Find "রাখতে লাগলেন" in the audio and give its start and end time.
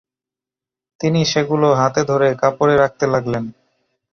2.77-3.43